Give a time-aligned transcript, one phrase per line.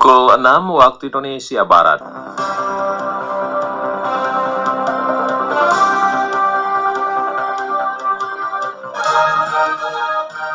[0.00, 2.00] Pukul 6 waktu Indonesia Barat.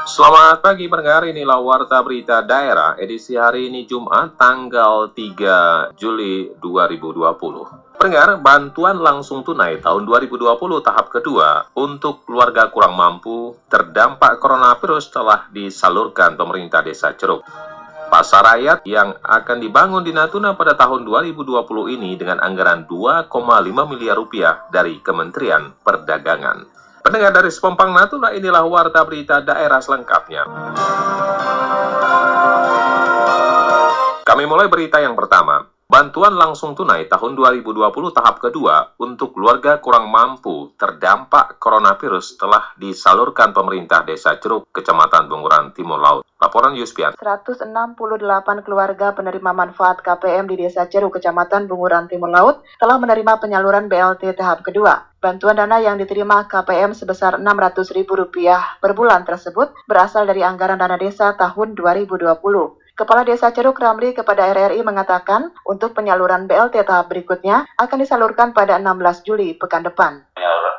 [0.09, 8.01] Selamat pagi pendengar, inilah Warta Berita Daerah edisi hari ini Jumat tanggal 3 Juli 2020.
[8.01, 10.41] Pendengar, bantuan langsung tunai tahun 2020
[10.81, 17.74] tahap kedua untuk keluarga kurang mampu terdampak coronavirus telah disalurkan pemerintah desa Ceruk.
[18.05, 23.29] Pasar rakyat yang akan dibangun di Natuna pada tahun 2020 ini dengan anggaran 2,5
[23.89, 26.65] miliar rupiah dari Kementerian Perdagangan.
[27.05, 30.43] Pendengar dari Sepompang Natuna, inilah warta berita daerah selengkapnya.
[34.25, 35.69] Kami mulai berita yang pertama.
[35.85, 37.77] Bantuan langsung tunai tahun 2020
[38.09, 45.77] tahap kedua untuk keluarga kurang mampu terdampak coronavirus telah disalurkan pemerintah Desa Ceruk, Kecamatan Bunguran
[45.77, 46.24] Timur Laut.
[46.45, 47.17] Laporan Yuspian.
[47.17, 47.73] 168
[48.61, 54.37] keluarga penerima manfaat KPM di Desa Ceruk, Kecamatan Bunguran Timur Laut telah menerima penyaluran BLT
[54.37, 55.09] tahap kedua.
[55.17, 58.05] Bantuan dana yang diterima KPM sebesar Rp600.000
[58.77, 62.37] per bulan tersebut berasal dari anggaran dana desa tahun 2020.
[62.95, 68.79] Kepala Desa Ceruk Ramli kepada RRI mengatakan untuk penyaluran BLT tahap berikutnya akan disalurkan pada
[68.79, 70.23] 16 Juli pekan depan.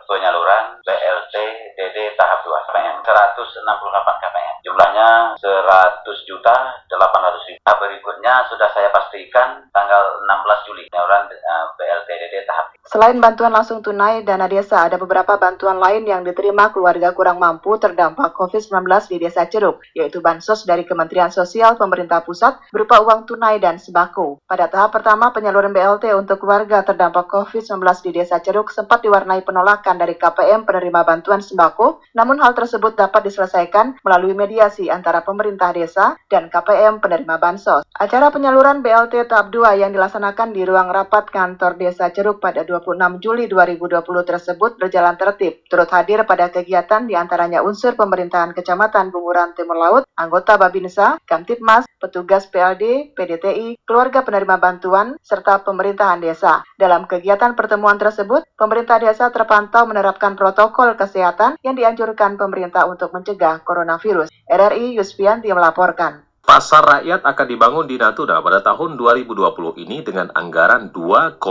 [0.06, 1.34] Penyaluran BLT
[1.76, 4.55] DD tahap 2 KPM 168 KPM.
[4.66, 6.54] Jumlahnya 100 juta
[6.90, 7.62] 800 ribu.
[7.62, 13.50] Tahap berikutnya sudah saya pastikan tanggal 16 Juli penyaluran uh, BLT DD tahap Selain bantuan
[13.50, 18.86] langsung tunai dana desa, ada beberapa bantuan lain yang diterima keluarga kurang mampu terdampak COVID-19
[19.10, 24.38] di Desa Ceruk, yaitu bansos dari Kementerian Sosial Pemerintah Pusat berupa uang tunai dan sembako.
[24.46, 29.98] Pada tahap pertama, penyaluran BLT untuk keluarga terdampak COVID-19 di Desa Ceruk sempat diwarnai penolakan
[29.98, 36.16] dari KPM penerima bantuan sembako, namun hal tersebut dapat diselesaikan melalui mediasi antara pemerintah desa
[36.32, 37.84] dan KPM penerima bansos.
[37.92, 42.96] Acara penyaluran BLT tahap 2 yang dilaksanakan di ruang rapat kantor Desa Ceruk pada 26
[43.20, 45.60] Juli 2020 tersebut berjalan tertib.
[45.68, 51.84] Turut hadir pada kegiatan di antaranya unsur pemerintahan Kecamatan Bunguran Timur Laut, anggota Babinsa, Kamtipmas,
[52.06, 56.62] petugas PLD, PDTI, keluarga penerima bantuan, serta pemerintahan desa.
[56.78, 63.66] Dalam kegiatan pertemuan tersebut, pemerintah desa terpantau menerapkan protokol kesehatan yang dianjurkan pemerintah untuk mencegah
[63.66, 64.30] coronavirus.
[64.46, 66.25] RRI Yusfianti melaporkan.
[66.46, 71.42] Pasar rakyat akan dibangun di Natuna pada tahun 2020 ini dengan anggaran 2,5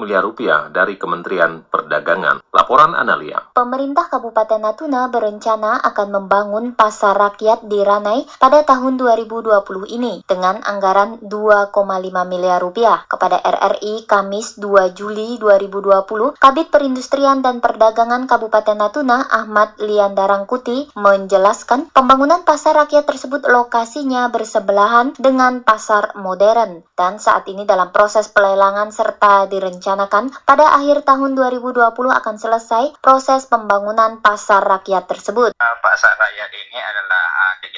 [0.00, 2.40] miliar rupiah dari Kementerian Perdagangan.
[2.48, 3.52] Laporan Analia.
[3.52, 10.56] Pemerintah Kabupaten Natuna berencana akan membangun pasar rakyat di Ranai pada tahun 2020 ini dengan
[10.64, 11.76] anggaran 2,5
[12.24, 13.04] miliar rupiah.
[13.04, 21.92] Kepada RRI Kamis 2 Juli 2020, Kabit Perindustrian dan Perdagangan Kabupaten Natuna Ahmad Liandarangkuti menjelaskan
[21.92, 28.92] pembangunan pasar rakyat tersebut lokasinya bersebelahan dengan pasar modern dan saat ini dalam proses pelelangan
[28.92, 35.56] serta direncanakan pada akhir tahun 2020 akan selesai proses pembangunan pasar rakyat tersebut.
[35.56, 37.23] Uh, pasar rakyat ini adalah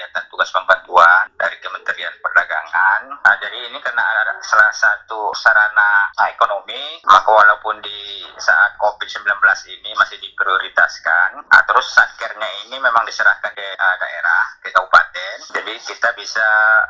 [0.07, 3.11] kegiatan tugas pembantuan dari Kementerian Perdagangan.
[3.27, 4.07] Uh, jadi ini karena
[4.39, 9.27] salah satu sarana ekonomi, maka walaupun di saat COVID-19
[9.67, 15.37] ini masih diprioritaskan, uh, terus satkernya ini memang diserahkan ke uh, daerah, ke kabupaten.
[15.59, 16.47] Jadi kita bisa bisa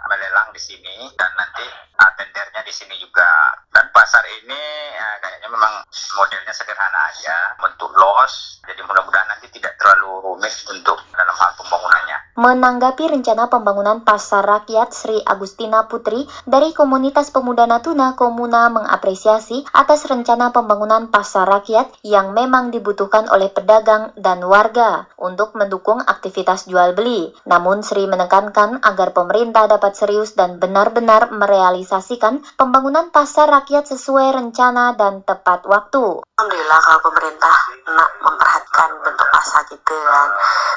[0.09, 1.63] melelang di sini dan nanti
[1.97, 3.29] uh, tendernya di sini juga.
[3.77, 4.63] Dan pasar ini
[4.97, 5.85] uh, kayaknya memang
[6.17, 8.65] modelnya sederhana aja, bentuk los.
[8.65, 12.19] Jadi mudah-mudahan nanti tidak terlalu rumit untuk dalam hal pembangunannya.
[12.41, 20.09] Menanggapi rencana pembangunan pasar rakyat Sri Agustina Putri dari Komunitas Pemuda Natuna Komuna mengapresiasi atas
[20.09, 26.97] rencana pembangunan pasar rakyat yang memang dibutuhkan oleh pedagang dan warga untuk mendukung aktivitas jual
[26.97, 27.29] beli.
[27.45, 34.95] Namun Sri menekankan agar pemerintah dapat serius dan benar-benar merealisasikan pembangunan pasar rakyat sesuai rencana
[34.95, 36.23] dan tepat waktu.
[36.39, 37.57] Alhamdulillah kalau pemerintah
[37.91, 40.31] nak memperhatikan bentuk pasar gitu kan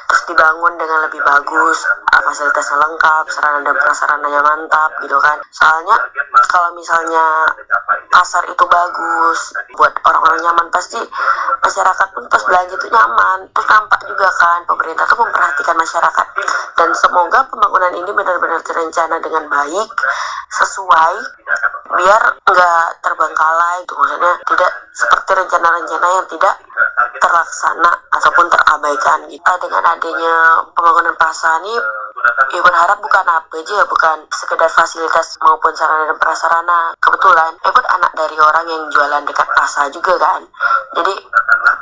[0.10, 1.86] terus dibangun dengan lebih bagus
[2.30, 5.42] fasilitasnya lengkap sarana dan prasarananya mantap gitu kan.
[5.50, 5.98] Soalnya
[6.46, 7.50] kalau misalnya
[8.14, 9.40] pasar itu bagus
[9.74, 11.02] buat orang-orang nyaman pasti
[11.66, 13.50] masyarakat pun pas belanja itu nyaman.
[13.50, 16.28] Terus nampak juga kan pemerintah tuh memperhatikan masyarakat.
[16.78, 19.90] Dan semoga pembangunan ini benar-benar terencana dengan baik
[20.54, 21.14] sesuai
[21.90, 26.56] biar nggak terbengkalai itu maksudnya tidak seperti rencana-rencana yang tidak
[27.18, 29.52] terlaksana ataupun terabaikan gitu.
[29.66, 30.36] Dengan adanya
[30.78, 31.76] pembangunan pasar ini
[32.50, 36.80] ya berharap bukan apa aja bukan sekedar fasilitas maupun sarana dan prasarana.
[36.98, 40.42] Kebetulan Ebot anak dari orang yang jualan dekat pasar juga kan.
[40.98, 41.14] Jadi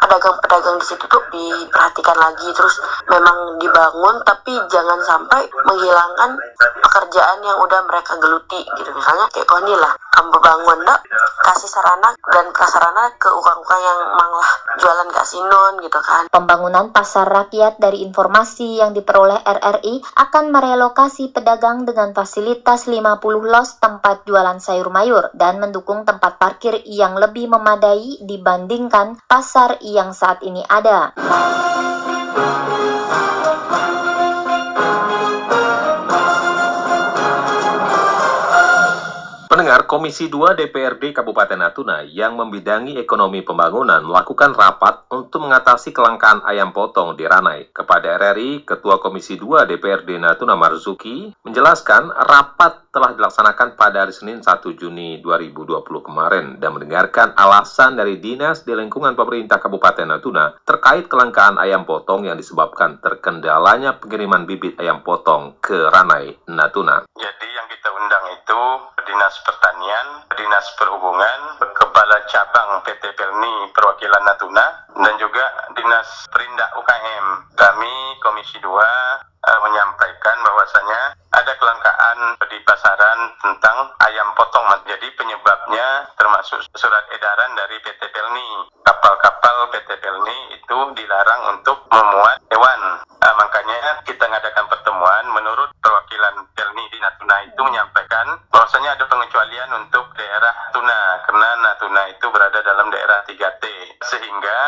[0.03, 2.49] pedagang-pedagang di situ tuh diperhatikan lagi.
[2.51, 2.75] Terus
[3.07, 6.35] memang dibangun tapi jangan sampai menghilangkan
[6.83, 8.89] pekerjaan yang udah mereka geluti gitu.
[8.95, 11.01] Misalnya kayak kau lah kamu bangun dok
[11.45, 14.49] kasih sarana dan prasarana ke ukang-ukang yang manglah
[14.81, 16.25] jualan kasinon gitu kan.
[16.33, 23.69] Pembangunan pasar rakyat dari informasi yang diperoleh RRI akan merelokasi pedagang dengan fasilitas 50 los
[23.77, 30.41] tempat jualan sayur mayur dan mendukung tempat parkir yang lebih memadai dibandingkan pasar yang saat
[30.41, 31.13] ini ada.
[39.87, 46.75] Komisi 2 DPRD Kabupaten Natuna yang membidangi ekonomi pembangunan melakukan rapat untuk mengatasi kelangkaan ayam
[46.75, 47.71] potong di Ranai.
[47.71, 54.43] Kepada RRI, Ketua Komisi 2 DPRD Natuna Marzuki menjelaskan rapat telah dilaksanakan pada hari Senin
[54.43, 61.05] 1 Juni 2020 kemarin dan mendengarkan alasan dari Dinas di lingkungan pemerintah Kabupaten Natuna terkait
[61.05, 67.05] kelangkaan ayam potong yang disebabkan terkendalanya pengiriman bibit ayam potong ke Ranai, Natuna.
[67.13, 68.61] Jadi yang kita undang itu
[69.07, 70.07] Dinas Pertanian,
[70.37, 71.39] Dinas Perhubungan,
[71.73, 77.25] Kepala Cabang PT Pelni Perwakilan Natuna, dan juga Dinas Perindak UKM.
[77.57, 82.19] Kami Komisi 2 uh, menyampaikan bahwasanya ada kelangkaan
[82.51, 84.65] di pasaran tentang ayam potong.
[84.85, 88.49] Jadi penyebabnya termasuk surat edaran dari PT Pelni.
[88.85, 92.81] Kapal-kapal PT Pelni itu dilarang untuk memuat hewan.
[93.23, 99.69] Uh, makanya kita mengadakan pertemuan menurut perwakilan Pelni di Natuna itu menyampaikan bahwasanya ada pengecualian
[99.81, 103.63] untuk daerah Natuna karena Natuna itu berada dalam daerah 3T
[104.05, 104.59] sehingga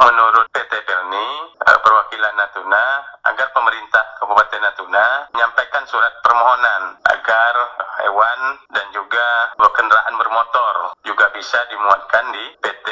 [0.00, 1.28] menurut PT Pelni
[1.60, 7.54] eh, perwakilan Natuna agar pemerintah Kabupaten Natuna menyampaikan surat permohonan agar
[8.00, 8.40] hewan
[8.72, 12.86] dan juga kendaraan bermotor juga bisa dimuatkan di PT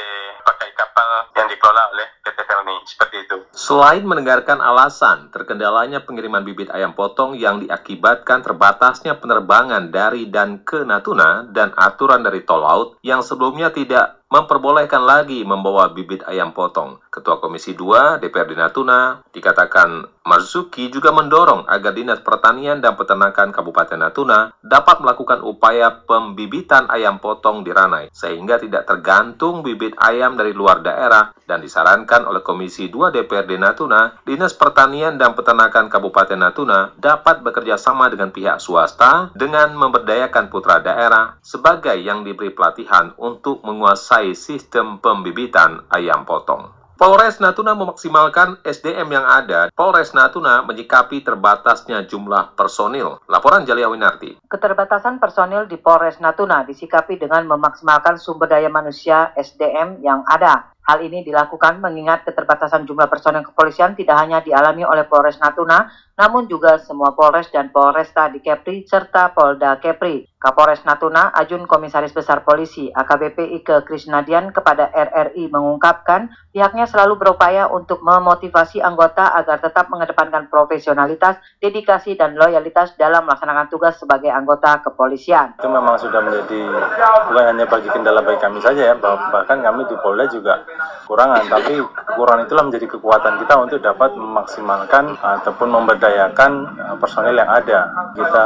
[0.47, 3.37] pakai kapal yang dikelola oleh PT Pelni seperti itu.
[3.51, 10.87] Selain mendengarkan alasan terkendalanya pengiriman bibit ayam potong yang diakibatkan terbatasnya penerbangan dari dan ke
[10.87, 16.99] Natuna dan aturan dari tol laut yang sebelumnya tidak memperbolehkan lagi membawa bibit ayam potong.
[17.15, 23.95] Ketua Komisi 2 DPRD Natuna dikatakan Marzuki juga mendorong agar Dinas Pertanian dan Peternakan Kabupaten
[23.95, 30.51] Natuna dapat melakukan upaya pembibitan ayam potong di Ranai sehingga tidak tergantung bibit ayam dari
[30.51, 36.91] luar daerah dan disarankan oleh Komisi 2 DPRD Natuna, Dinas Pertanian dan Peternakan Kabupaten Natuna
[36.99, 43.63] dapat bekerja sama dengan pihak swasta dengan memberdayakan putra daerah sebagai yang diberi pelatihan untuk
[43.63, 46.77] menguasai sistem pembibitan ayam potong.
[46.97, 49.69] Polres Natuna memaksimalkan SDM yang ada.
[49.77, 53.21] Polres Natuna menyikapi terbatasnya jumlah personil.
[53.29, 54.41] Laporan Jalia Winarti.
[54.49, 60.73] Keterbatasan personil di Polres Natuna disikapi dengan memaksimalkan sumber daya manusia SDM yang ada.
[60.87, 66.49] Hal ini dilakukan mengingat keterbatasan jumlah personil kepolisian tidak hanya dialami oleh Polres Natuna, namun
[66.49, 70.25] juga semua Polres dan Polresta di Kepri serta Polda Kepri.
[70.37, 77.73] Kapolres Natuna, Ajun Komisaris Besar Polisi AKBP Ike Krisnadian kepada RRI mengungkapkan pihaknya selalu berupaya
[77.73, 84.85] untuk memotivasi anggota agar tetap mengedepankan profesionalitas, dedikasi, dan loyalitas dalam melaksanakan tugas sebagai anggota
[84.85, 85.57] kepolisian.
[85.57, 86.61] Itu memang sudah menjadi
[87.33, 90.61] bukan hanya bagi kendala bagi kami saja ya, bahkan kami di Polda juga
[91.09, 91.81] kurangan, tapi
[92.13, 97.89] kurang itulah menjadi kekuatan kita untuk dapat memaksimalkan ataupun memberdayakan uh, personil yang ada.
[98.13, 98.45] Kita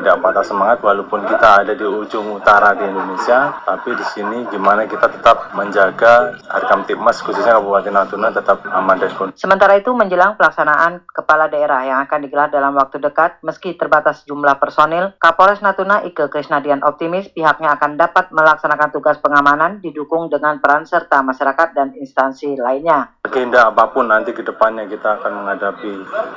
[0.00, 4.86] tidak patah semangat walaupun kita ada di ujung utara di Indonesia, tapi di sini gimana
[4.86, 9.42] kita tetap menjaga Harkam Tipmas khususnya Kabupaten Natuna tetap aman dan kondusif.
[9.42, 14.56] Sementara itu menjelang pelaksanaan kepala daerah yang akan digelar dalam waktu dekat, meski terbatas jumlah
[14.62, 20.86] personil, Kapolres Natuna Ike Krisnadian optimis pihaknya akan dapat melaksanakan tugas pengamanan didukung dengan peran
[20.86, 23.15] serta masyarakat dan instansi lainnya.
[23.26, 25.92] Agenda apa pun nanti ke depannya kita akan menghadapi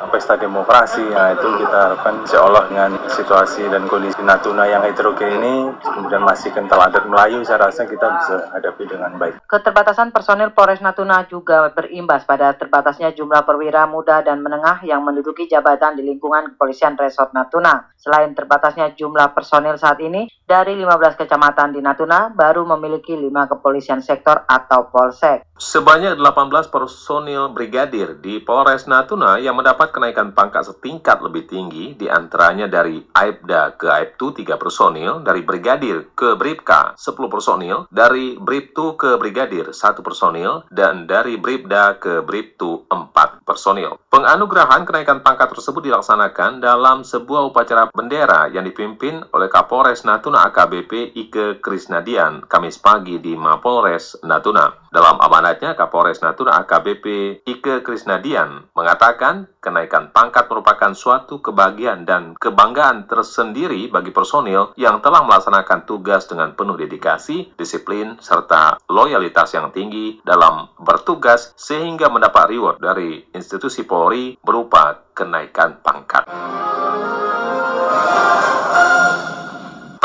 [0.09, 5.37] pesta demokrasi, nah itu kita harapkan insya Allah dengan situasi dan kondisi Natuna yang heterogen
[5.37, 9.37] ini kemudian masih kental adat Melayu, saya rasa kita bisa hadapi dengan baik.
[9.45, 15.45] Keterbatasan personil Polres Natuna juga berimbas pada terbatasnya jumlah perwira muda dan menengah yang menduduki
[15.45, 17.93] jabatan di lingkungan kepolisian Resort Natuna.
[18.01, 24.01] Selain terbatasnya jumlah personil saat ini, dari 15 kecamatan di Natuna baru memiliki 5 kepolisian
[24.01, 25.45] sektor atau Polsek.
[25.59, 32.07] Sebanyak 18 personil brigadir di Polres Natuna yang mendapat kenaikan pangkat setingkat lebih tinggi, di
[32.07, 38.95] antaranya dari Aibda ke Aibtu 3 personil, dari brigadir ke Bribka 10 personil, dari Bribtu
[38.95, 43.99] ke brigadir 1 personil, dan dari Bribda ke Bribtu 4 personil.
[44.07, 51.17] Penganugerahan kenaikan pangkat tersebut dilaksanakan dalam sebuah upacara bendera yang dipimpin oleh Kapolres Natuna AKBP
[51.19, 54.87] Ike Krisnadian Kamis pagi di Mapolres Natuna.
[54.89, 57.05] Dalam amanatnya, Kapolres Natuna AKBP
[57.49, 65.25] Ike Krisnadian mengatakan kenaikan pangkat merupakan suatu kebahagiaan dan kebanggaan tersendiri bagi personil yang telah
[65.25, 72.77] melaksanakan tugas dengan penuh dedikasi, disiplin, serta loyalitas yang tinggi dalam bertugas sehingga mendapat reward
[72.77, 76.29] dari institusi Polri berupa kenaikan pangkat.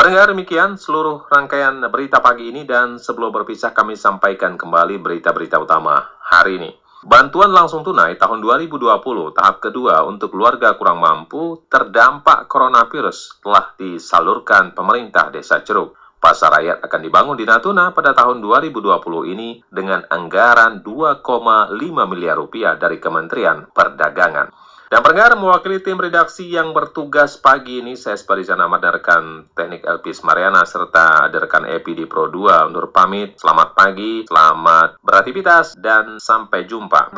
[0.05, 5.97] Pendengar demikian seluruh rangkaian berita pagi ini dan sebelum berpisah kami sampaikan kembali berita-berita utama
[6.21, 6.69] hari ini.
[7.01, 8.85] Bantuan langsung tunai tahun 2020
[9.33, 15.97] tahap kedua untuk keluarga kurang mampu terdampak coronavirus telah disalurkan pemerintah Desa Ceruk.
[16.21, 21.73] Pasar rakyat akan dibangun di Natuna pada tahun 2020 ini dengan anggaran 2,5
[22.05, 24.64] miliar rupiah dari Kementerian Perdagangan.
[24.85, 29.23] Dan pendengar mewakili tim redaksi yang bertugas pagi ini, saya Sparizan Ahmad dan rekan
[29.57, 33.33] teknik Elpis Mariana serta ada rekan Epi di Pro 2 undur pamit.
[33.41, 37.09] Selamat pagi, selamat beraktivitas, dan sampai jumpa.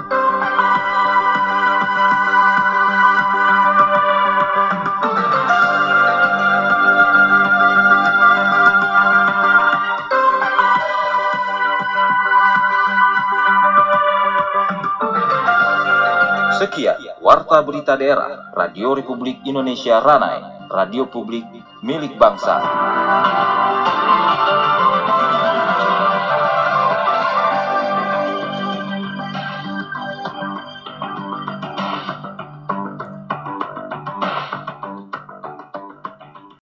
[16.57, 21.41] Sekian Warta Berita Daerah Radio Republik Indonesia Ranai, radio publik
[21.81, 22.61] milik bangsa.